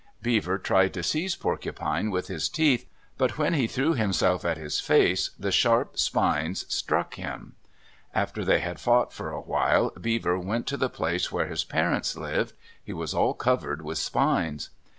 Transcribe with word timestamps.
Beaver 0.19 0.57
tried 0.57 0.95
to 0.95 1.03
seize 1.03 1.35
Porcupine 1.35 2.09
with 2.09 2.25
his 2.27 2.49
teeth, 2.49 2.89
but 3.19 3.37
when 3.37 3.53
he 3.53 3.67
threw 3.67 3.93
himself 3.93 4.43
at 4.43 4.57
his 4.57 4.79
face, 4.79 5.29
the 5.37 5.51
sharp 5.51 5.95
spines 5.99 6.65
struck 6.73 7.13
him. 7.13 7.53
After 8.11 8.43
they 8.43 8.61
had 8.61 8.79
fought 8.79 9.13
for 9.13 9.29
a 9.29 9.39
while, 9.41 9.91
Beaver 9.91 10.39
went 10.39 10.65
to 10.69 10.77
the 10.77 10.89
place 10.89 11.31
where 11.31 11.45
his 11.45 11.63
parents 11.63 12.17
lived. 12.17 12.53
He 12.83 12.93
was 12.93 13.13
all 13.13 13.35
covered 13.35 13.83
with 13.83 13.99
spines. 13.99 14.71